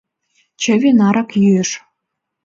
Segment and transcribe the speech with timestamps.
[0.61, 1.69] Чыве нарак йӱэш.